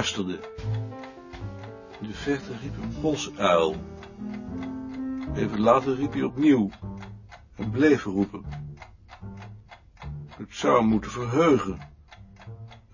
de 0.00 0.38
verte 2.12 2.56
riep 2.56 2.76
een 2.82 3.00
bosuil. 3.00 3.76
Even 5.34 5.60
later 5.60 5.94
riep 5.94 6.12
hij 6.12 6.22
opnieuw 6.22 6.70
en 7.56 7.70
bleef 7.70 8.04
roepen. 8.04 8.44
Het 10.36 10.54
zou 10.54 10.84
moeten 10.84 11.10
verheugen. 11.10 11.78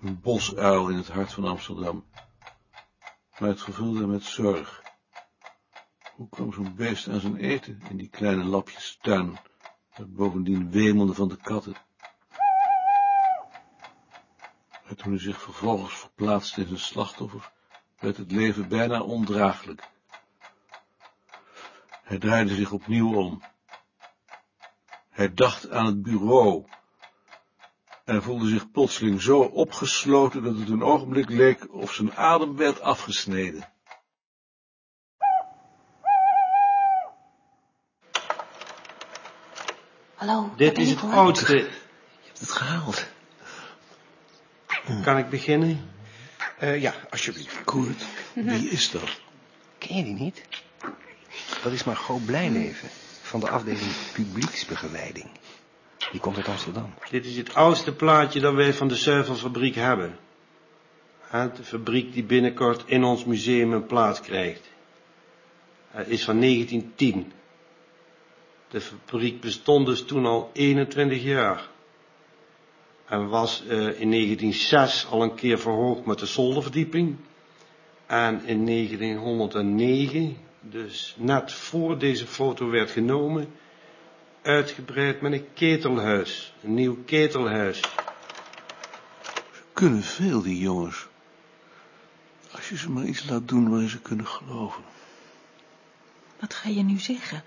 Een 0.01 0.21
bosuil 0.21 0.89
in 0.89 0.97
het 0.97 1.09
hart 1.09 1.33
van 1.33 1.45
Amsterdam. 1.45 2.05
Maar 3.39 3.49
het 3.49 3.63
vervulde 3.63 4.01
hem 4.01 4.11
met 4.11 4.25
zorg. 4.25 4.83
Hoe 6.15 6.29
kwam 6.29 6.53
zo'n 6.53 6.75
beest 6.75 7.09
aan 7.09 7.21
zijn 7.21 7.37
eten 7.37 7.81
in 7.91 7.97
die 7.97 8.09
kleine 8.09 8.45
lapjes 8.45 8.99
tuin, 9.01 9.39
dat 9.97 10.15
bovendien 10.15 10.71
wemelde 10.71 11.15
van 11.15 11.29
de 11.29 11.37
katten? 11.37 11.86
En 14.97 15.03
toen 15.03 15.13
hij 15.13 15.21
zich 15.21 15.43
vervolgens 15.43 15.95
verplaatste 15.99 16.61
in 16.61 16.67
zijn 16.67 16.79
slachtoffer, 16.79 17.53
werd 17.99 18.17
het 18.17 18.33
leven 18.33 18.69
bijna 18.69 19.01
ondraaglijk. 19.03 19.89
Hij 22.03 22.19
draaide 22.19 22.55
zich 22.55 22.73
opnieuw 22.73 23.15
om. 23.15 23.43
Hij 25.11 25.35
dacht 25.35 25.71
aan 25.71 25.87
het 25.87 26.03
bureau 26.03 26.65
en 28.05 28.23
voelde 28.23 28.49
zich 28.49 28.71
plotseling 28.71 29.23
zo 29.23 29.41
opgesloten 29.41 30.43
dat 30.43 30.59
het 30.59 30.69
een 30.69 30.83
ogenblik 30.83 31.29
leek 31.29 31.75
of 31.75 31.93
zijn 31.93 32.15
adem 32.15 32.57
werd 32.57 32.81
afgesneden. 32.81 33.73
Hallo, 40.15 40.55
Dit 40.57 40.79
is 40.79 40.91
het 40.91 41.03
oudste. 41.03 41.57
Je 41.57 41.71
hebt 42.23 42.41
het 42.41 42.51
gehaald. 42.51 43.15
Kan 45.03 45.19
ik 45.19 45.29
beginnen? 45.29 45.91
Eh, 46.59 46.81
ja, 46.81 46.95
alsjeblieft. 47.11 47.65
Koert, 47.65 48.05
wie 48.33 48.71
is 48.79 48.91
dat? 48.91 49.21
Ken 49.79 49.97
je 49.97 50.05
die 50.05 50.15
niet? 50.15 50.43
Dat 51.63 51.73
is 51.73 51.85
Margot 51.85 52.27
Blijleven 52.27 52.89
van 53.23 53.41
de 53.41 53.49
afdeling 53.49 53.93
publieksbegeleiding. 54.13 55.27
Die 56.11 56.21
komt 56.21 56.37
uit 56.37 56.49
Amsterdam. 56.49 56.95
Dit 57.11 57.25
is 57.25 57.37
het 57.37 57.55
oudste 57.55 57.93
plaatje 57.93 58.41
dat 58.41 58.55
wij 58.55 58.73
van 58.73 58.89
de 58.89 58.97
zuivelfabriek 58.97 59.75
hebben. 59.75 60.19
En 61.31 61.53
de 61.57 61.65
fabriek 61.65 62.13
die 62.13 62.25
binnenkort 62.25 62.83
in 62.87 63.05
ons 63.05 63.25
museum 63.25 63.73
een 63.73 63.87
plaats 63.87 64.21
krijgt. 64.21 64.71
Het 65.91 66.09
is 66.09 66.25
van 66.25 66.41
1910. 66.41 67.33
De 68.69 68.81
fabriek 68.81 69.41
bestond 69.41 69.87
dus 69.87 70.05
toen 70.05 70.27
al 70.27 70.51
21 70.53 71.23
jaar. 71.23 71.69
En 73.07 73.29
was 73.29 73.63
eh, 73.63 74.01
in 74.01 74.11
1906 74.11 75.07
al 75.11 75.23
een 75.23 75.35
keer 75.35 75.59
verhoogd 75.59 76.07
met 76.07 76.19
de 76.19 76.27
zolderverdieping. 76.27 77.17
En 78.07 78.45
in 78.45 78.67
1909, 78.67 80.37
dus 80.61 81.15
net 81.19 81.53
voor 81.53 81.99
deze 81.99 82.27
foto 82.27 82.69
werd 82.69 82.91
genomen, 82.91 83.49
uitgebreid 84.43 85.21
met 85.21 85.33
een 85.33 85.47
ketelhuis. 85.55 86.55
Een 86.63 86.75
nieuw 86.75 86.97
ketelhuis. 87.05 87.81
Ze 89.53 89.63
kunnen 89.73 90.03
veel, 90.03 90.43
die 90.43 90.59
jongens. 90.59 91.07
Als 92.51 92.69
je 92.69 92.77
ze 92.77 92.91
maar 92.91 93.05
iets 93.05 93.29
laat 93.29 93.49
doen 93.49 93.71
waarin 93.71 93.89
ze 93.89 94.01
kunnen 94.01 94.27
geloven. 94.27 94.83
Wat 96.41 96.55
ga 96.55 96.69
je 96.69 96.83
nu 96.83 96.99
zeggen? 96.99 97.45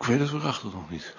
Ik 0.00 0.06
weet 0.06 0.20
het 0.20 0.30
waarachtig 0.30 0.72
nog 0.72 0.90
niet. 0.90 1.14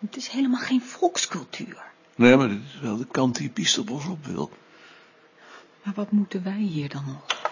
Het 0.00 0.16
is 0.16 0.28
helemaal 0.28 0.60
geen 0.60 0.82
volkscultuur. 0.82 1.82
Nee, 2.14 2.36
maar 2.36 2.48
dit 2.48 2.60
is 2.74 2.80
wel 2.80 2.96
de 2.96 3.06
kant 3.06 3.36
die 3.36 3.48
Piest 3.48 3.78
op 3.78 3.90
ons 3.90 4.06
op 4.06 4.26
wil. 4.26 4.50
Maar 5.82 5.94
wat 5.94 6.10
moeten 6.10 6.42
wij 6.44 6.58
hier 6.58 6.88
dan 6.88 7.04
nog? 7.06 7.42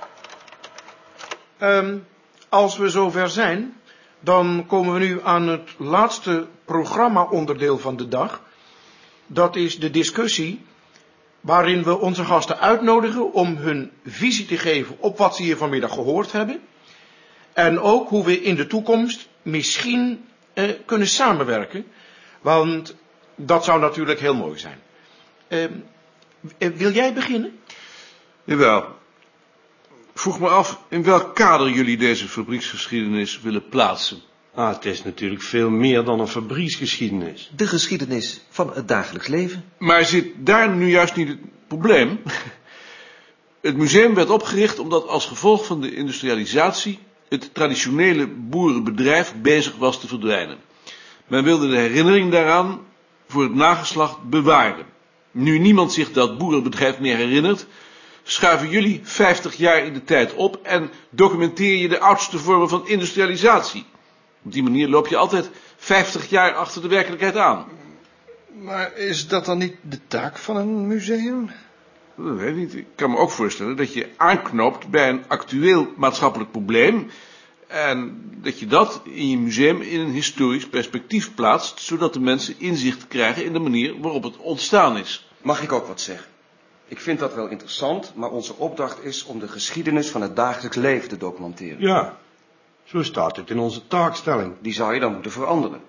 Ehm, 1.59 1.99
als 2.49 2.77
we 2.77 2.89
zover 2.89 3.29
zijn, 3.29 3.75
dan 4.21 4.65
komen 4.67 4.93
we 4.93 4.99
nu 4.99 5.23
aan 5.23 5.49
het 5.49 5.71
laatste 5.79 6.47
programma-onderdeel 6.65 7.79
van 7.79 7.97
de 7.97 8.09
dag. 8.09 8.43
Dat 9.27 9.57
is 9.57 9.79
de 9.79 9.91
discussie 9.91 10.65
waarin 11.41 11.83
we 11.83 11.99
onze 11.99 12.25
gasten 12.25 12.59
uitnodigen 12.59 13.33
om 13.33 13.57
hun 13.57 13.91
visie 14.05 14.47
te 14.47 14.59
geven 14.59 14.97
op 14.99 15.19
wat 15.19 15.37
ze 15.37 15.43
hier 15.43 15.57
vanmiddag 15.57 15.93
gehoord 15.93 16.33
hebben. 16.33 16.61
En 17.53 17.81
ook 17.81 18.09
hoe 18.09 18.25
we 18.25 18.43
in 18.43 18.55
de 18.55 18.67
toekomst 18.67 19.29
misschien 19.43 20.25
eh, 20.53 20.71
kunnen 20.87 21.09
samenwerken. 21.09 21.87
Want 22.43 22.95
dat 23.35 23.65
zou 23.65 23.81
natuurlijk 23.81 24.21
heel 24.21 24.35
mooi 24.35 24.59
zijn. 24.59 24.79
Ehm, 25.49 25.73
eh, 26.59 26.69
wil 26.69 26.93
jij 26.93 27.15
beginnen? 27.15 27.59
Jawel. 28.45 29.01
Ik 30.13 30.19
vroeg 30.19 30.41
me 30.41 30.49
af 30.49 30.81
in 30.89 31.03
welk 31.03 31.35
kader 31.35 31.71
jullie 31.71 31.97
deze 31.97 32.29
fabrieksgeschiedenis 32.29 33.41
willen 33.41 33.69
plaatsen. 33.69 34.21
Ah, 34.55 34.75
het 34.75 34.85
is 34.85 35.03
natuurlijk 35.03 35.43
veel 35.43 35.71
meer 35.71 36.05
dan 36.05 36.21
een 36.21 36.29
fabrieksgeschiedenis. 36.29 37.51
De 37.57 37.67
geschiedenis 37.67 38.41
van 38.49 38.73
het 38.75 38.89
dagelijks 38.89 39.27
leven. 39.27 39.65
Maar 39.79 40.05
zit 40.05 40.27
daar 40.37 40.69
nu 40.71 40.91
juist 40.91 41.17
niet 41.17 41.29
het 41.29 41.39
probleem? 41.67 42.21
Het 43.61 43.77
museum 43.77 44.15
werd 44.15 44.31
opgericht 44.31 44.79
omdat 44.79 45.07
als 45.07 45.27
gevolg 45.27 45.67
van 45.67 45.81
de 45.81 45.95
industrialisatie 45.95 46.99
het 47.29 47.55
traditionele 47.55 48.27
boerenbedrijf 48.27 49.35
bezig 49.43 49.77
was 49.77 50.01
te 50.01 50.07
verdwijnen. 50.07 50.59
Men 51.33 51.45
wilde 51.45 51.69
de 51.69 51.77
herinnering 51.77 52.31
daaraan 52.31 52.81
voor 53.29 53.43
het 53.43 53.55
nageslacht 53.55 54.23
bewaren. 54.23 54.87
Nu 55.31 55.59
niemand 55.59 55.93
zich 55.93 56.13
dat 56.13 56.39
boerenbedrijf 56.39 56.99
meer 56.99 57.17
herinnert, 57.17 57.67
schuiven 58.23 58.69
jullie 58.69 59.01
50 59.03 59.55
jaar 59.55 59.85
in 59.85 59.93
de 59.93 60.05
tijd 60.05 60.35
op 60.35 60.59
en 60.63 60.91
documenteer 61.11 61.77
je 61.77 61.89
de 61.89 62.01
oudste 62.01 62.39
vormen 62.39 62.69
van 62.69 62.89
industrialisatie. 62.89 63.85
Op 64.43 64.53
die 64.53 64.63
manier 64.63 64.89
loop 64.89 65.07
je 65.07 65.17
altijd 65.17 65.51
50 65.77 66.31
jaar 66.31 66.55
achter 66.55 66.83
de 66.83 66.89
werkelijkheid 66.89 67.37
aan. 67.37 67.65
Maar 68.63 68.97
is 68.97 69.29
dat 69.29 69.45
dan 69.45 69.59
niet 69.59 69.77
de 69.81 69.99
taak 70.09 70.37
van 70.39 70.57
een 70.57 70.87
museum? 70.87 71.51
Dat 72.17 72.37
weet 72.37 72.49
ik 72.49 72.57
niet. 72.57 72.75
Ik 72.75 72.87
kan 72.95 73.11
me 73.11 73.17
ook 73.17 73.31
voorstellen 73.31 73.77
dat 73.77 73.93
je 73.93 74.09
aanknoopt 74.17 74.89
bij 74.89 75.09
een 75.09 75.25
actueel 75.29 75.93
maatschappelijk 75.97 76.51
probleem. 76.51 77.11
En 77.73 78.23
dat 78.43 78.59
je 78.59 78.67
dat 78.67 79.01
in 79.05 79.29
je 79.29 79.39
museum 79.39 79.81
in 79.81 80.01
een 80.01 80.11
historisch 80.11 80.69
perspectief 80.69 81.35
plaatst, 81.35 81.81
zodat 81.81 82.13
de 82.13 82.21
mensen 82.21 82.55
inzicht 82.59 83.09
krijgen 83.09 83.45
in 83.45 83.53
de 83.53 83.59
manier 83.59 84.01
waarop 84.01 84.23
het 84.23 84.37
ontstaan 84.37 84.97
is. 84.97 85.29
Mag 85.43 85.63
ik 85.63 85.73
ook 85.73 85.87
wat 85.87 86.01
zeggen? 86.01 86.27
Ik 86.87 87.01
vind 87.01 87.19
dat 87.19 87.35
wel 87.35 87.49
interessant, 87.49 88.13
maar 88.15 88.31
onze 88.31 88.55
opdracht 88.57 89.05
is 89.05 89.25
om 89.25 89.39
de 89.39 89.49
geschiedenis 89.49 90.11
van 90.11 90.23
het 90.23 90.37
dagelijks 90.37 90.77
leven 90.77 91.09
te 91.09 91.17
documenteren. 91.17 91.81
Ja, 91.81 92.19
zo 92.85 93.03
staat 93.03 93.37
het 93.37 93.51
in 93.51 93.59
onze 93.59 93.87
taakstelling. 93.87 94.55
Die 94.61 94.73
zou 94.73 94.95
je 94.95 95.01
dan 95.01 95.13
moeten 95.13 95.33
veranderen. 95.33 95.81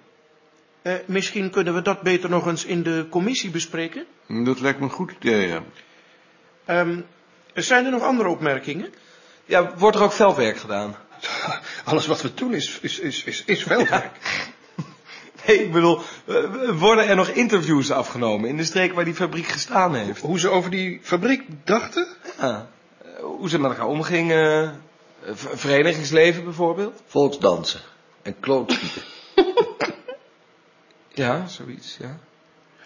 Eh, 0.81 0.93
misschien 1.05 1.49
kunnen 1.49 1.73
we 1.73 1.81
dat 1.81 2.01
beter 2.01 2.29
nog 2.29 2.47
eens 2.47 2.65
in 2.65 2.83
de 2.83 3.05
commissie 3.09 3.49
bespreken. 3.49 4.05
Dat 4.27 4.59
lijkt 4.59 4.79
me 4.79 4.85
een 4.85 4.91
goed 4.91 5.11
idee, 5.19 5.47
ja. 5.47 5.63
Ehm, 6.65 6.99
zijn 7.53 7.85
er 7.85 7.91
nog 7.91 8.01
andere 8.01 8.29
opmerkingen? 8.29 8.93
Ja, 9.45 9.73
wordt 9.77 9.97
er 9.97 10.03
ook 10.03 10.11
veldwerk 10.11 10.57
gedaan? 10.57 10.95
Alles 11.83 12.07
wat 12.07 12.21
we 12.21 12.33
doen 12.33 12.53
is, 12.53 12.79
is, 12.81 12.99
is, 12.99 13.23
is, 13.23 13.43
is 13.45 13.63
veldwerk. 13.63 14.17
Nee, 15.47 15.63
ik 15.63 15.71
bedoel, 15.71 15.99
eh, 16.25 16.79
worden 16.79 17.07
er 17.07 17.15
nog 17.15 17.27
interviews 17.27 17.91
afgenomen 17.91 18.49
in 18.49 18.57
de 18.57 18.63
streek 18.63 18.93
waar 18.93 19.05
die 19.05 19.13
fabriek 19.13 19.47
gestaan 19.47 19.95
heeft? 19.95 20.21
Hoe 20.21 20.39
ze 20.39 20.49
over 20.49 20.71
die 20.71 20.99
fabriek 21.01 21.43
dachten? 21.63 22.07
Ja, 22.39 22.69
eh, 23.01 23.23
hoe 23.23 23.49
ze 23.49 23.59
met 23.59 23.71
elkaar 23.71 23.87
omgingen, 23.87 24.81
eh, 25.25 25.31
verenigingsleven 25.35 26.43
bijvoorbeeld? 26.43 27.01
Volksdansen 27.05 27.81
en 28.21 28.39
klootschieten. 28.39 29.01
Ja, 31.15 31.47
zoiets, 31.47 31.97
ja. 31.99 32.19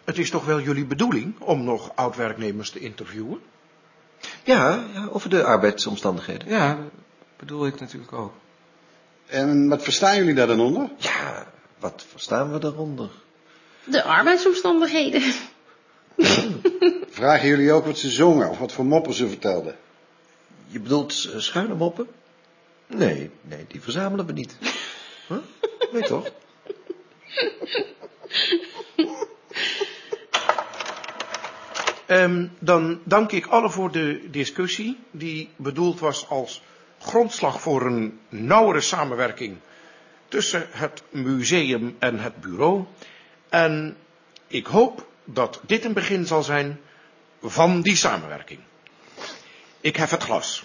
Het 0.04 0.18
is 0.18 0.30
toch 0.30 0.46
wel 0.46 0.60
jullie 0.60 0.86
bedoeling 0.86 1.40
om 1.40 1.64
nog 1.64 1.92
oud-werknemers 1.96 2.70
te 2.70 2.80
interviewen? 2.80 3.40
Ja, 4.44 4.84
ja, 4.94 5.08
over 5.12 5.30
de 5.30 5.44
arbeidsomstandigheden. 5.44 6.50
Ja, 6.50 6.78
bedoel 7.38 7.66
ik 7.66 7.80
natuurlijk 7.80 8.14
ook. 8.14 8.34
En 9.26 9.68
wat 9.68 9.84
verstaan 9.84 10.16
jullie 10.16 10.34
daar 10.34 10.48
dan 10.48 10.60
onder? 10.60 10.90
Ja, 10.98 11.48
wat 11.80 12.06
verstaan 12.10 12.52
we 12.52 12.60
daaronder? 12.60 13.10
De 13.84 14.04
arbeidsomstandigheden. 14.04 15.22
Vragen 17.10 17.48
jullie 17.48 17.72
ook 17.72 17.86
wat 17.86 17.98
ze 17.98 18.10
zongen 18.10 18.50
of 18.50 18.60
wat 18.60 18.72
voor 18.72 18.86
moppen 18.86 19.14
ze 19.14 19.28
vertelden? 19.28 19.76
Je 20.68 20.80
bedoelt 20.80 21.30
eh, 21.34 21.40
schuine 21.40 21.76
moppen? 21.76 22.08
Nee, 22.88 23.32
nee, 23.42 23.66
die 23.68 23.82
verzamelen 23.82 24.26
we 24.26 24.34
niet. 24.34 24.56
Huh? 25.28 25.38
Weet 25.92 26.06
toch? 26.06 26.32
Ehm, 32.06 32.48
dan 32.60 33.00
dank 33.04 33.32
ik 33.32 33.46
allen 33.46 33.72
voor 33.72 33.92
de 33.92 34.30
discussie, 34.32 34.98
die 35.12 35.50
bedoeld 35.56 36.00
was 36.00 36.30
als 36.30 36.62
grondslag 37.08 37.62
voor 37.62 37.86
een 37.86 38.20
nauwere 38.30 38.82
samenwerking 38.82 39.58
tussen 40.28 40.68
het 40.72 41.04
museum 41.10 41.96
en 42.00 42.20
het 42.20 42.42
bureau. 42.42 42.86
En 43.50 43.98
ik 44.48 44.66
hoop 44.66 45.08
dat 45.24 45.62
dit 45.66 45.86
een 45.86 45.94
begin 45.94 46.26
zal 46.26 46.44
zijn 46.44 46.80
van 47.42 47.82
die 47.82 47.96
samenwerking. 47.96 48.60
Ik 49.82 49.96
hef 49.96 50.10
het 50.10 50.24
glas. 50.24 50.64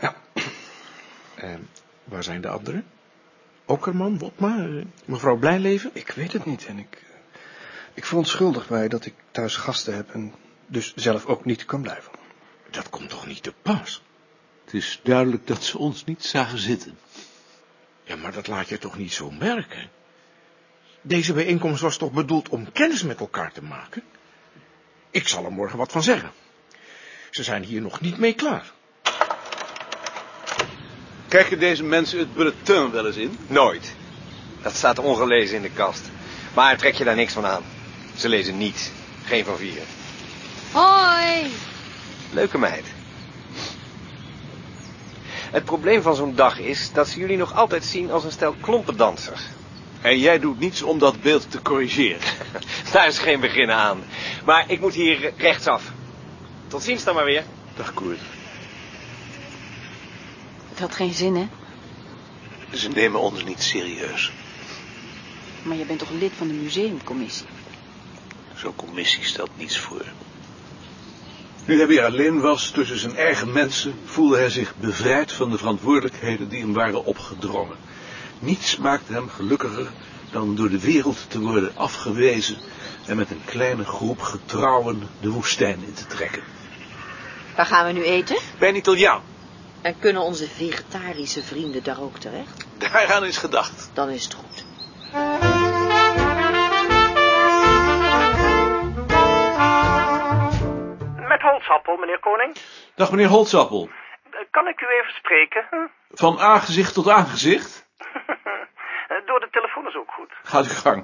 Ja. 0.00 0.16
En 1.34 1.68
waar 2.04 2.22
zijn 2.22 2.40
de 2.40 2.48
anderen? 2.48 2.86
Okkerman, 3.64 4.18
Wopma, 4.18 4.58
eh, 4.58 4.84
mevrouw 5.04 5.36
Blijleven? 5.36 5.90
Ik 5.92 6.10
weet 6.10 6.32
het 6.32 6.44
niet 6.44 6.66
en 6.66 6.78
ik, 6.78 7.02
eh, 7.02 7.38
ik 7.94 8.04
verontschuldig 8.04 8.68
mij 8.68 8.88
dat 8.88 9.06
ik 9.06 9.14
thuis 9.30 9.56
gasten 9.56 9.94
heb 9.94 10.10
en 10.10 10.34
dus 10.66 10.94
zelf 10.94 11.26
ook 11.26 11.44
niet 11.44 11.64
kan 11.64 11.82
blijven. 11.82 12.12
Dat 12.70 12.90
komt 12.90 13.08
toch 13.08 13.26
niet 13.26 13.42
te 13.42 13.52
pas? 13.62 14.02
Het 14.74 14.82
is 14.82 15.00
duidelijk 15.02 15.46
dat 15.46 15.64
ze 15.64 15.78
ons 15.78 16.04
niet 16.04 16.24
zagen 16.24 16.58
zitten. 16.58 16.98
Ja, 18.04 18.16
maar 18.16 18.32
dat 18.32 18.46
laat 18.46 18.68
je 18.68 18.78
toch 18.78 18.98
niet 18.98 19.12
zo 19.12 19.30
merken? 19.30 19.90
Deze 21.02 21.32
bijeenkomst 21.32 21.80
was 21.80 21.96
toch 21.96 22.12
bedoeld 22.12 22.48
om 22.48 22.72
kennis 22.72 23.02
met 23.02 23.20
elkaar 23.20 23.52
te 23.52 23.62
maken? 23.62 24.02
Ik 25.10 25.28
zal 25.28 25.44
er 25.44 25.52
morgen 25.52 25.78
wat 25.78 25.92
van 25.92 26.02
zeggen. 26.02 26.32
Ze 27.30 27.42
zijn 27.42 27.62
hier 27.62 27.80
nog 27.80 28.00
niet 28.00 28.18
mee 28.18 28.32
klaar. 28.32 28.72
Kijken 31.28 31.58
deze 31.58 31.82
mensen 31.82 32.18
het 32.18 32.34
bulletin 32.34 32.90
wel 32.90 33.06
eens 33.06 33.16
in? 33.16 33.38
Nooit. 33.46 33.94
Dat 34.62 34.74
staat 34.74 34.98
ongelezen 34.98 35.56
in 35.56 35.62
de 35.62 35.70
kast. 35.70 36.10
Maar 36.54 36.76
trek 36.76 36.94
je 36.94 37.04
daar 37.04 37.16
niks 37.16 37.32
van 37.32 37.46
aan. 37.46 37.64
Ze 38.16 38.28
lezen 38.28 38.58
niets. 38.58 38.90
Geen 39.24 39.44
van 39.44 39.56
vier. 39.56 39.82
Hoi! 40.72 41.50
Leuke 42.32 42.58
meid. 42.58 43.02
Het 45.54 45.64
probleem 45.64 46.02
van 46.02 46.16
zo'n 46.16 46.34
dag 46.34 46.58
is 46.58 46.92
dat 46.92 47.08
ze 47.08 47.18
jullie 47.18 47.36
nog 47.36 47.54
altijd 47.54 47.84
zien 47.84 48.10
als 48.10 48.24
een 48.24 48.32
stel 48.32 48.54
klompendansers. 48.60 49.40
En 50.00 50.18
jij 50.18 50.38
doet 50.38 50.58
niets 50.58 50.82
om 50.82 50.98
dat 50.98 51.22
beeld 51.22 51.50
te 51.50 51.62
corrigeren. 51.62 52.20
Daar 52.92 53.06
is 53.06 53.18
geen 53.18 53.40
begin 53.40 53.70
aan. 53.70 54.02
Maar 54.44 54.70
ik 54.70 54.80
moet 54.80 54.94
hier 54.94 55.32
rechtsaf. 55.36 55.92
Tot 56.66 56.82
ziens 56.82 57.04
dan 57.04 57.14
maar 57.14 57.24
weer. 57.24 57.44
Dag 57.76 57.94
Koert. 57.94 58.20
Het 60.68 60.78
had 60.78 60.94
geen 60.94 61.14
zin, 61.14 61.34
hè? 61.36 61.46
Ze 62.76 62.88
nemen 62.88 63.20
ons 63.20 63.44
niet 63.44 63.62
serieus. 63.62 64.32
Maar 65.62 65.76
je 65.76 65.84
bent 65.84 65.98
toch 65.98 66.10
lid 66.10 66.32
van 66.36 66.48
de 66.48 66.54
museumcommissie? 66.54 67.46
Zo'n 68.54 68.76
commissie 68.76 69.24
stelt 69.24 69.50
niets 69.56 69.78
voor. 69.78 70.04
Nu 71.66 71.76
hij 71.76 71.86
weer 71.86 72.04
alleen 72.04 72.40
was 72.40 72.70
tussen 72.70 72.98
zijn 72.98 73.16
eigen 73.16 73.52
mensen, 73.52 73.94
voelde 74.04 74.36
hij 74.36 74.50
zich 74.50 74.74
bevrijd 74.76 75.32
van 75.32 75.50
de 75.50 75.58
verantwoordelijkheden 75.58 76.48
die 76.48 76.60
hem 76.60 76.72
waren 76.72 77.04
opgedrongen. 77.04 77.76
Niets 78.38 78.76
maakte 78.76 79.12
hem 79.12 79.28
gelukkiger 79.28 79.86
dan 80.30 80.54
door 80.54 80.70
de 80.70 80.80
wereld 80.80 81.18
te 81.28 81.40
worden 81.40 81.72
afgewezen 81.74 82.56
en 83.06 83.16
met 83.16 83.30
een 83.30 83.42
kleine 83.44 83.84
groep 83.84 84.20
getrouwen 84.20 85.08
de 85.20 85.30
woestijn 85.30 85.84
in 85.86 85.94
te 85.94 86.06
trekken. 86.06 86.42
Waar 87.56 87.66
gaan 87.66 87.86
we 87.86 87.92
nu 87.92 88.02
eten? 88.02 88.36
Bij 88.58 88.68
een 88.68 88.76
Italiaan. 88.76 89.22
En 89.80 89.98
kunnen 89.98 90.22
onze 90.22 90.48
vegetarische 90.48 91.42
vrienden 91.42 91.82
daar 91.82 92.00
ook 92.00 92.18
terecht? 92.18 92.66
Daaraan 92.78 93.24
is 93.24 93.36
gedacht. 93.36 93.90
Dan 93.92 94.08
is 94.08 94.24
het 94.24 94.34
goed. 94.34 94.63
Holtzappel, 101.74 101.96
meneer 101.96 102.18
Koning. 102.18 102.56
Dag 102.94 103.10
meneer 103.10 103.28
Holtzappel. 103.28 103.90
Kan 104.50 104.66
ik 104.68 104.80
u 104.80 104.86
even 104.86 105.12
spreken? 105.12 105.66
hm? 105.70 105.86
Van 106.24 106.38
aangezicht 106.38 106.94
tot 106.94 107.08
aangezicht. 107.08 107.72
Door 109.26 109.40
de 109.40 109.48
telefoon 109.50 109.86
is 109.86 109.96
ook 109.96 110.10
goed. 110.12 110.32
Gaat 110.42 110.64
uw 110.64 110.80
gang. 110.86 111.00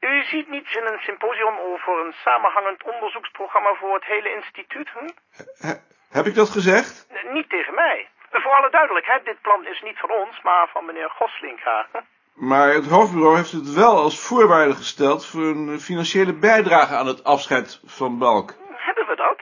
U 0.00 0.24
ziet 0.24 0.48
niets 0.48 0.74
in 0.74 0.86
een 0.86 0.98
symposium 0.98 1.58
over 1.58 1.92
een 2.04 2.14
samenhangend 2.24 2.82
onderzoeksprogramma 2.92 3.74
voor 3.74 3.94
het 3.94 4.04
hele 4.04 4.34
instituut? 4.34 4.88
Hm? 4.88 5.74
Heb 6.10 6.26
ik 6.26 6.34
dat 6.34 6.50
gezegd? 6.50 7.06
Niet 7.32 7.48
tegen 7.48 7.74
mij. 7.74 8.08
Voor 8.30 8.52
alle 8.52 8.70
duidelijkheid, 8.70 9.24
dit 9.24 9.40
plan 9.40 9.66
is 9.66 9.80
niet 9.82 9.98
van 9.98 10.10
ons, 10.10 10.42
maar 10.42 10.68
van 10.68 10.84
meneer 10.84 11.10
Goslinga. 11.10 11.86
Hm? 11.92 11.98
Maar 12.34 12.68
het 12.68 12.86
hoofdbureau 12.86 13.36
heeft 13.36 13.52
het 13.52 13.72
wel 13.72 13.96
als 13.96 14.26
voorwaarde 14.26 14.74
gesteld 14.74 15.26
voor 15.26 15.44
een 15.44 15.80
financiële 15.80 16.32
bijdrage 16.38 16.94
aan 16.94 17.06
het 17.06 17.24
afscheid 17.24 17.80
van 17.84 18.18
Balk. 18.18 18.54
Hebben 18.76 19.06
we 19.06 19.16
dat? 19.16 19.40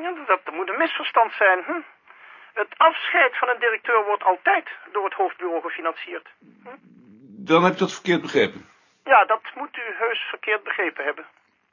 Ja, 0.00 0.12
dat 0.26 0.54
moet 0.54 0.68
een 0.68 0.78
misverstand 0.78 1.32
zijn. 1.32 1.62
Hm? 1.66 1.80
Het 2.54 2.68
afscheid 2.76 3.38
van 3.38 3.48
een 3.48 3.60
directeur 3.60 4.04
wordt 4.04 4.24
altijd 4.24 4.68
door 4.92 5.04
het 5.04 5.14
hoofdbureau 5.14 5.62
gefinancierd. 5.62 6.28
Dan 7.50 7.64
heb 7.64 7.72
ik 7.72 7.78
dat 7.78 7.92
verkeerd 7.92 8.22
begrepen. 8.22 8.68
Ja, 9.04 9.24
dat 9.24 9.42
moet 9.54 9.76
u 9.76 9.82
heus 9.98 10.18
verkeerd 10.18 10.62
begrepen 10.62 11.04
hebben. 11.04 11.24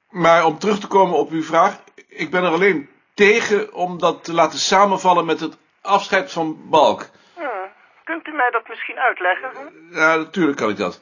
Maar 0.09 0.45
om 0.45 0.59
terug 0.59 0.79
te 0.79 0.87
komen 0.87 1.17
op 1.17 1.29
uw 1.29 1.43
vraag, 1.43 1.79
ik 2.07 2.31
ben 2.31 2.43
er 2.43 2.51
alleen 2.51 2.89
tegen 3.13 3.73
om 3.73 3.99
dat 3.99 4.23
te 4.23 4.33
laten 4.33 4.59
samenvallen 4.59 5.25
met 5.25 5.39
het 5.39 5.57
afscheid 5.81 6.31
van 6.31 6.69
Balk. 6.69 7.09
Hm. 7.35 7.43
Kunt 8.03 8.27
u 8.27 8.31
mij 8.31 8.49
dat 8.51 8.67
misschien 8.67 8.97
uitleggen? 8.97 9.49
Hm? 9.49 9.95
Ja, 9.95 10.15
natuurlijk 10.15 10.57
kan 10.57 10.69
ik 10.69 10.77
dat. 10.77 10.99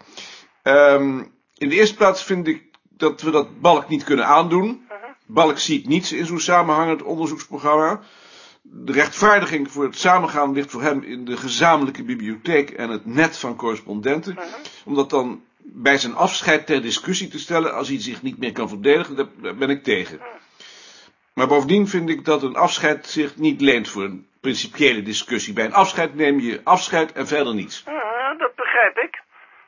Ehm, 0.63 1.19
in 1.57 1.69
de 1.69 1.75
eerste 1.75 1.95
plaats 1.95 2.23
vind 2.23 2.47
ik 2.47 2.63
dat 2.89 3.21
we 3.21 3.31
dat 3.31 3.61
Balk 3.61 3.87
niet 3.87 4.03
kunnen 4.03 4.25
aandoen. 4.25 4.84
Balk 5.25 5.59
ziet 5.59 5.87
niets 5.87 6.11
in 6.11 6.25
zo'n 6.25 6.39
samenhangend 6.39 7.03
onderzoeksprogramma. 7.03 7.99
De 8.61 8.91
rechtvaardiging 8.91 9.71
voor 9.71 9.83
het 9.83 9.97
samengaan 9.97 10.53
ligt 10.53 10.71
voor 10.71 10.81
hem 10.81 11.03
in 11.03 11.25
de 11.25 11.37
gezamenlijke 11.37 12.03
bibliotheek 12.03 12.69
en 12.69 12.89
het 12.89 13.05
net 13.05 13.37
van 13.37 13.55
correspondenten. 13.55 14.37
Om 14.85 14.95
dat 14.95 15.09
dan 15.09 15.43
bij 15.57 15.97
zijn 15.97 16.15
afscheid 16.15 16.65
ter 16.65 16.81
discussie 16.81 17.27
te 17.27 17.39
stellen 17.39 17.73
als 17.73 17.87
hij 17.87 18.01
zich 18.01 18.21
niet 18.21 18.37
meer 18.37 18.51
kan 18.51 18.69
verdedigen, 18.69 19.15
daar 19.15 19.27
daar 19.41 19.55
ben 19.55 19.69
ik 19.69 19.83
tegen. 19.83 20.19
Maar 21.33 21.47
bovendien 21.47 21.87
vind 21.87 22.09
ik 22.09 22.25
dat 22.25 22.43
een 22.43 22.55
afscheid 22.55 23.07
zich 23.07 23.35
niet 23.35 23.61
leent 23.61 23.89
voor 23.89 24.03
een 24.03 24.27
principiële 24.41 25.01
discussie. 25.01 25.53
Bij 25.53 25.65
een 25.65 25.73
afscheid 25.73 26.15
neem 26.15 26.39
je 26.39 26.61
afscheid 26.63 27.11
en 27.11 27.27
verder 27.27 27.53
niets. 27.55 27.83
Ja, 27.85 28.33
dat 28.33 28.55
begrijp 28.55 28.97
ik. 28.97 29.21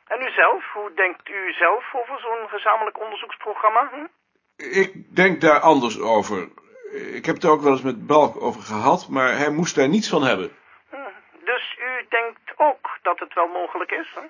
En 0.06 0.20
u 0.20 0.30
zelf? 0.30 0.64
Hoe 0.72 0.92
denkt 0.94 1.28
u 1.28 1.52
zelf 1.52 1.84
over 1.94 2.20
zo'n 2.20 2.48
gezamenlijk 2.48 3.00
onderzoeksprogramma? 3.00 3.88
Hm? 3.92 4.06
Ik 4.58 5.16
denk 5.16 5.40
daar 5.40 5.60
anders 5.60 6.00
over. 6.00 6.48
Ik 7.12 7.26
heb 7.26 7.34
het 7.34 7.44
er 7.44 7.50
ook 7.50 7.62
wel 7.62 7.72
eens 7.72 7.82
met 7.82 8.06
Balk 8.06 8.42
over 8.42 8.62
gehad, 8.62 9.08
maar 9.08 9.36
hij 9.36 9.50
moest 9.50 9.74
daar 9.74 9.88
niets 9.88 10.08
van 10.08 10.22
hebben. 10.22 10.50
Dus 11.44 11.76
u 11.78 12.06
denkt 12.08 12.52
ook 12.56 12.98
dat 13.02 13.18
het 13.18 13.34
wel 13.34 13.46
mogelijk 13.46 13.90
is? 13.90 14.14
Hm? 14.14 14.24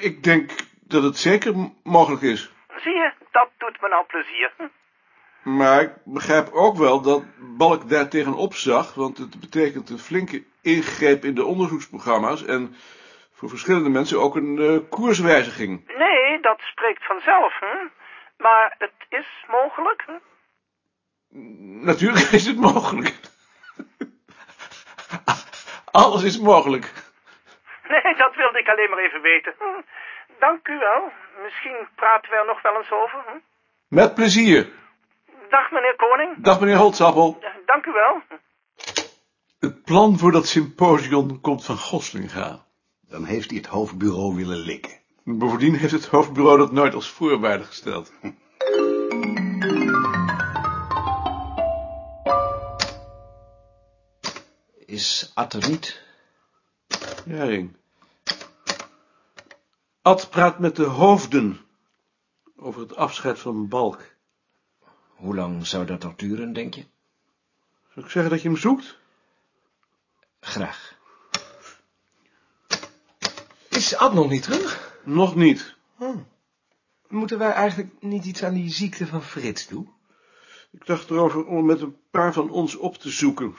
Ik 0.00 0.22
denk 0.22 0.50
dat 0.80 1.02
het 1.02 1.18
zeker 1.18 1.54
mogelijk 1.82 2.22
is. 2.22 2.52
Zie 2.76 2.94
je, 2.94 3.12
dat 3.30 3.48
doet 3.58 3.80
me 3.80 3.88
nou 3.88 4.04
plezier. 4.06 4.52
Hm? 4.56 5.56
Maar 5.56 5.80
ik 5.80 5.92
begrijp 6.04 6.48
ook 6.52 6.76
wel 6.76 7.00
dat 7.00 7.22
Balk 7.38 7.88
daar 7.88 8.08
tegenop 8.08 8.54
zag, 8.54 8.94
want 8.94 9.18
het 9.18 9.40
betekent 9.40 9.90
een 9.90 9.98
flinke 9.98 10.44
ingreep 10.62 11.24
in 11.24 11.34
de 11.34 11.44
onderzoeksprogramma's 11.44 12.44
en 12.44 12.74
voor 13.32 13.48
verschillende 13.48 13.88
mensen 13.88 14.20
ook 14.20 14.36
een 14.36 14.58
eh, 14.58 14.90
koerswijziging. 14.90 15.96
Nee, 15.98 16.40
dat 16.40 16.60
spreekt 16.60 17.06
vanzelf. 17.06 17.58
Hm? 17.58 17.86
Maar 18.36 18.74
het 18.78 18.92
is 19.08 19.44
mogelijk. 19.48 20.04
Hm? 20.06 21.84
Natuurlijk 21.84 22.26
is 22.38 22.46
het 22.46 22.56
mogelijk. 22.56 23.20
Alles 25.90 26.22
is 26.22 26.38
mogelijk. 26.38 26.92
Nee, 27.88 28.16
dat 28.16 28.34
wilde 28.34 28.58
ik 28.58 28.68
alleen 28.68 28.90
maar 28.90 28.98
even 28.98 29.20
weten. 29.20 29.54
Hm. 29.58 29.82
Dank 30.38 30.68
u 30.68 30.78
wel. 30.78 31.12
Misschien 31.42 31.88
praten 31.94 32.30
we 32.30 32.36
er 32.36 32.46
nog 32.46 32.62
wel 32.62 32.76
eens 32.76 32.92
over. 32.92 33.22
Hm? 33.26 33.38
Met 33.88 34.14
plezier. 34.14 34.68
Dag, 35.48 35.70
meneer 35.70 35.96
Koning. 35.96 36.36
Dag 36.36 36.60
meneer 36.60 36.76
Holtzappel. 36.76 37.38
Dank 37.66 37.86
u 37.86 37.92
wel. 37.92 38.22
Het 39.58 39.82
plan 39.84 40.18
voor 40.18 40.32
dat 40.32 40.46
symposium 40.46 41.40
komt 41.40 41.64
van 41.64 41.76
Goslinga. 41.76 42.64
Dan 43.00 43.24
heeft 43.24 43.50
hij 43.50 43.58
het 43.58 43.66
hoofdbureau 43.66 44.36
willen 44.36 44.58
likken. 44.58 45.00
Bovendien 45.28 45.74
heeft 45.74 45.92
het 45.92 46.06
hoofdbureau 46.06 46.58
dat 46.58 46.72
nooit 46.72 46.94
als 46.94 47.10
voorwaarde 47.10 47.64
gesteld. 47.64 48.12
Is 54.76 55.30
Ad 55.34 55.52
er 55.52 55.68
niet? 55.68 56.02
Ja, 57.24 57.44
Ring. 57.44 57.76
Ad 60.02 60.30
praat 60.30 60.58
met 60.58 60.76
de 60.76 60.84
hoofden 60.84 61.60
over 62.56 62.80
het 62.80 62.96
afscheid 62.96 63.38
van 63.38 63.68
Balk. 63.68 64.00
Hoe 65.14 65.34
lang 65.34 65.66
zou 65.66 65.86
dat 65.86 66.02
nog 66.02 66.16
duren, 66.16 66.52
denk 66.52 66.74
je? 66.74 66.84
Zou 67.94 68.06
ik 68.06 68.12
zeggen 68.12 68.30
dat 68.30 68.42
je 68.42 68.48
hem 68.48 68.58
zoekt? 68.58 68.98
Graag. 70.40 70.94
Is 73.68 73.96
Ad 73.96 74.14
nog 74.14 74.28
niet 74.28 74.42
terug? 74.42 74.85
Nog 75.06 75.34
niet. 75.34 75.76
Hm. 75.96 76.18
Moeten 77.08 77.38
wij 77.38 77.52
eigenlijk 77.52 78.02
niet 78.02 78.24
iets 78.24 78.44
aan 78.44 78.54
die 78.54 78.70
ziekte 78.70 79.06
van 79.06 79.22
Frits 79.22 79.68
doen? 79.68 79.90
Ik 80.70 80.86
dacht 80.86 81.10
erover 81.10 81.46
om 81.46 81.66
met 81.66 81.80
een 81.80 81.96
paar 82.10 82.32
van 82.32 82.50
ons 82.50 82.76
op 82.76 82.96
te 82.96 83.10
zoeken. 83.10 83.54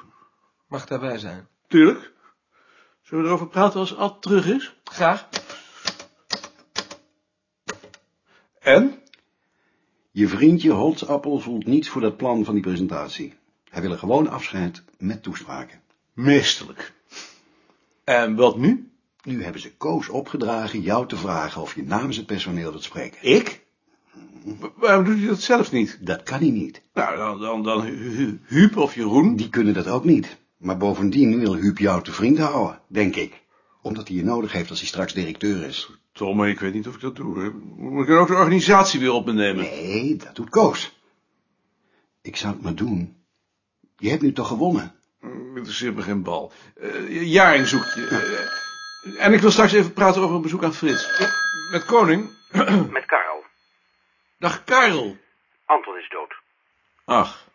Mag 0.68 0.86
daarbij 0.86 1.18
zijn. 1.18 1.48
Tuurlijk. 1.68 2.13
Zullen 3.01 3.24
we 3.24 3.30
erover 3.30 3.48
praten 3.48 3.80
als 3.80 3.96
Ad 3.96 4.22
terug 4.22 4.46
is? 4.48 4.75
Graag. 4.84 5.30
En? 8.60 9.01
Je 10.12 10.27
vriendje 10.27 10.72
Holtzappel 10.72 11.39
voelt 11.39 11.66
niets 11.66 11.89
voor 11.89 12.01
dat 12.01 12.18
plan 12.18 12.46
van 12.46 12.54
die 12.54 12.63
presentatie. 12.63 13.34
Hij 13.70 13.82
wil 13.82 13.92
een 13.92 14.00
gewoon 14.00 14.27
afscheid 14.27 14.84
met 14.98 15.24
toespraken. 15.24 15.82
Meesterlijk. 16.13 16.94
En 18.04 18.36
wat 18.36 18.58
nu? 18.58 18.92
Nu 19.27 19.43
hebben 19.43 19.62
ze 19.62 19.75
Koos 19.77 20.10
opgedragen 20.10 20.81
jou 20.81 21.07
te 21.07 21.15
vragen 21.17 21.62
of 21.62 21.75
je 21.75 21.84
namens 21.84 22.17
het 22.17 22.25
personeel 22.25 22.69
wilt 22.72 22.84
spreken. 22.84 23.17
Ik? 23.22 23.65
Waarom 24.75 25.05
doet 25.05 25.17
hij 25.17 25.27
dat 25.27 25.41
zelf 25.41 25.72
niet? 25.72 25.98
Dat 26.01 26.24
kan 26.24 26.39
hij 26.39 26.50
niet. 26.50 26.81
Nou, 26.93 27.17
dan, 27.17 27.39
dan, 27.39 27.63
dan 27.63 27.81
Hu- 27.81 28.15
Hu- 28.15 28.38
Huub 28.43 28.77
of 28.77 28.96
Jeroen. 28.96 29.36
Die 29.36 29.50
kunnen 29.50 29.74
dat 29.74 29.88
ook 29.88 30.03
niet. 30.03 30.38
Maar 30.57 30.77
bovendien 30.77 31.39
wil 31.39 31.55
Huub 31.55 31.77
jou 31.77 32.03
te 32.03 32.12
vriend 32.12 32.38
houden, 32.38 32.79
denk 32.88 33.15
ik. 33.15 33.41
Omdat 33.81 34.07
hij 34.07 34.17
je 34.17 34.24
nodig 34.24 34.51
heeft 34.51 34.69
als 34.69 34.79
hij 34.79 34.88
straks 34.88 35.13
directeur 35.13 35.63
is. 35.65 35.89
Tom, 36.12 36.43
ik 36.43 36.60
weet 36.60 36.74
niet 36.74 36.88
of 36.88 36.96
ik 36.96 37.01
dat 37.01 37.15
doe. 37.15 37.39
hè. 37.39 37.50
Moet 37.75 38.01
ik 38.03 38.07
dan 38.07 38.17
ook 38.17 38.27
de 38.27 38.34
organisatie 38.34 39.00
weer 39.00 39.12
op 39.12 39.25
me 39.25 39.34
nemen? 39.34 39.63
Nee, 39.63 40.15
dat 40.15 40.36
doet 40.36 40.50
Koos. 40.50 41.00
Ik 42.22 42.36
zou 42.36 42.53
het 42.53 42.62
maar 42.62 42.75
doen. 42.75 43.15
Je 43.98 44.10
hebt 44.10 44.22
nu 44.22 44.34
toch 44.34 44.48
gewonnen? 44.48 44.91
Interesseert 45.55 45.96
me 45.96 46.01
geen 46.01 46.24
bal. 46.24 46.51
Eh 46.75 47.31
Jaring 47.31 47.67
zoekt 47.67 47.93
je. 47.96 48.07
Eh, 48.48 48.65
en 49.18 49.34
ik 49.34 49.40
wil 49.40 49.52
straks 49.52 49.74
even 49.74 49.94
praten 49.94 50.22
over 50.22 50.36
een 50.36 50.42
bezoek 50.42 50.64
aan 50.64 50.74
Frits. 50.74 51.30
Met 51.72 51.86
Koning. 51.86 52.30
Met 52.92 53.06
Karel. 53.06 53.44
Dag 54.38 54.64
Karel. 54.64 55.18
Anton 55.66 55.98
is 55.98 56.10
dood. 56.10 56.34
Ach. 57.06 57.46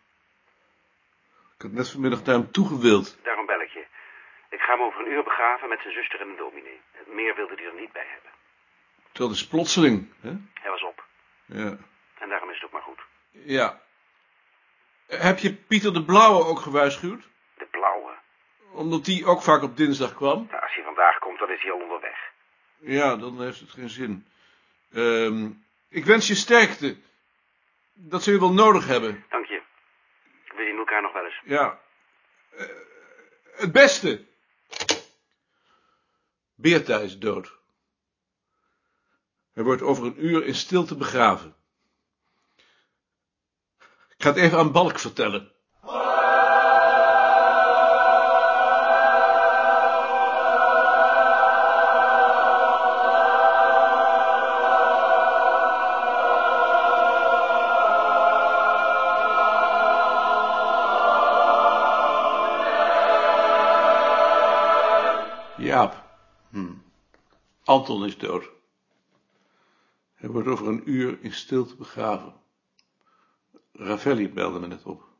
Ik 1.55 1.61
had 1.61 1.71
net 1.71 1.89
vanmiddag 1.91 2.23
naar 2.23 2.35
hem 2.35 2.51
toegewild. 2.51 3.17
Daarom 3.23 3.45
bel 3.45 3.61
ik 3.61 3.69
je. 3.69 3.85
Ik 4.49 4.59
ga 4.59 4.71
hem 4.73 4.81
over 4.81 4.99
een 5.05 5.11
uur 5.11 5.23
begraven 5.23 5.69
met 5.69 5.79
zijn 5.81 5.93
zuster 5.93 6.21
en 6.21 6.29
een 6.29 6.37
dominee. 6.37 6.81
Meer 7.07 7.35
wilde 7.35 7.53
hij 7.55 7.65
er 7.65 7.79
niet 7.79 7.91
bij 7.91 8.05
hebben. 8.13 8.31
Dat 9.11 9.31
is 9.31 9.47
plotseling. 9.47 10.13
Hè? 10.21 10.29
Hij 10.53 10.71
was 10.71 10.83
op. 10.83 11.03
Ja. 11.45 11.77
En 12.19 12.29
daarom 12.29 12.49
is 12.49 12.55
het 12.55 12.65
ook 12.65 12.71
maar 12.71 12.81
goed. 12.81 12.99
ja. 13.31 13.81
Heb 15.07 15.39
je 15.39 15.53
Pieter 15.53 15.93
de 15.93 16.03
Blauwe 16.03 16.45
ook 16.45 16.59
gewaarschuwd? 16.59 17.23
De 17.57 17.65
blauwe. 17.71 18.11
Omdat 18.73 19.05
die 19.05 19.25
ook 19.25 19.41
vaak 19.41 19.61
op 19.61 19.77
dinsdag 19.77 20.15
kwam? 20.15 20.47
Nou, 20.49 20.61
als 20.61 20.75
hij 20.75 20.83
vandaag 20.83 21.19
komt, 21.19 21.39
dan 21.39 21.49
is 21.51 21.61
hij 21.61 21.71
al 21.71 21.79
onderweg. 21.79 22.31
Ja, 22.77 23.15
dan 23.15 23.41
heeft 23.41 23.59
het 23.59 23.71
geen 23.71 23.89
zin. 23.89 24.27
Ehm, 24.93 25.49
ik 25.89 26.05
wens 26.05 26.27
je 26.27 26.35
sterkte. 26.35 26.97
Dat 27.93 28.23
zul 28.23 28.33
je 28.33 28.39
wel 28.39 28.53
nodig 28.53 28.87
hebben. 28.87 29.25
Dank 29.29 29.45
je. 29.45 29.61
We 30.55 30.63
zien 30.63 30.77
elkaar 30.77 31.01
nog 31.01 31.13
wel 31.13 31.25
eens. 31.25 31.41
Ja. 31.45 31.79
Eh, 32.57 32.65
het 33.55 33.71
beste. 33.71 34.25
Beerta 36.55 36.99
is 36.99 37.19
dood. 37.19 37.57
Hij 39.53 39.63
wordt 39.63 39.81
over 39.81 40.05
een 40.05 40.25
uur 40.25 40.45
in 40.45 40.55
stilte 40.55 40.97
begraven. 40.97 41.55
Ik 44.17 44.29
ga 44.29 44.29
het 44.29 44.37
even 44.37 44.57
aan 44.57 44.71
Balk 44.71 44.99
vertellen. 44.99 45.52
Anton 67.73 68.05
is 68.05 68.17
dood. 68.17 68.49
Hij 70.13 70.29
wordt 70.29 70.47
over 70.47 70.67
een 70.67 70.89
uur 70.89 71.17
in 71.21 71.33
stilte 71.33 71.75
begraven. 71.75 72.33
Ravelli 73.71 74.29
belde 74.29 74.59
me 74.59 74.67
net 74.67 74.83
op. 74.83 75.12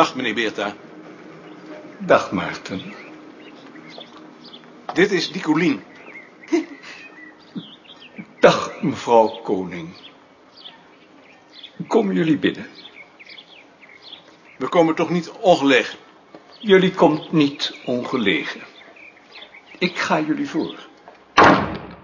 Dag, 0.00 0.14
meneer 0.14 0.34
Beerta. 0.34 0.76
Dag, 1.98 2.32
Maarten. 2.32 2.94
Dit 4.94 5.10
is 5.10 5.32
Dicolien. 5.32 5.82
Dag, 8.40 8.82
mevrouw 8.82 9.42
Koning. 9.42 9.88
Komen 11.86 12.14
jullie 12.14 12.38
binnen? 12.38 12.66
We 14.58 14.68
komen 14.68 14.94
toch 14.94 15.10
niet 15.10 15.30
ongelegen? 15.30 15.98
Jullie 16.60 16.94
komt 16.94 17.32
niet 17.32 17.80
ongelegen. 17.84 18.60
Ik 19.78 19.98
ga 19.98 20.20
jullie 20.20 20.48
voor. 20.48 20.88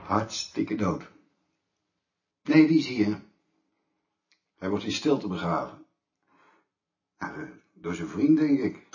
Hartstikke 0.05 0.75
dood. 0.75 1.03
Nee, 2.43 2.67
die 2.67 2.79
is 2.79 2.87
hier. 2.87 3.21
Hij 4.59 4.69
wordt 4.69 4.85
in 4.85 4.93
stilte 4.93 5.29
begraven. 5.29 5.87
Nou, 7.19 7.43
eh, 7.43 7.49
door 7.81 7.95
zijn 7.95 8.09
vriend, 8.09 8.39
denk 8.39 8.59
ik. 8.61 8.87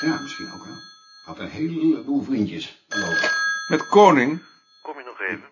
Ja, 0.00 0.20
misschien 0.20 0.52
ook 0.52 0.64
wel. 0.64 0.76
Had 1.24 1.38
een 1.38 1.48
heleboel 1.48 2.22
vriendjes, 2.22 2.84
geloof 2.88 3.22
ik. 3.22 3.30
Met 3.68 3.88
Koning? 3.88 4.42
Kom 4.82 4.98
je 4.98 5.04
nog 5.04 5.20
even? 5.20 5.48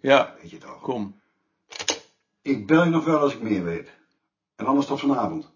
Ja, 0.00 0.34
Weet 0.40 0.50
je 0.50 0.58
toch? 0.58 0.80
kom. 0.80 1.20
Ik 2.42 2.66
bel 2.66 2.84
je 2.84 2.90
nog 2.90 3.04
wel 3.04 3.18
als 3.18 3.34
ik 3.34 3.42
meer 3.42 3.64
weet. 3.64 3.88
En 4.56 4.66
anders 4.66 4.86
tot 4.86 5.00
vanavond. 5.00 5.52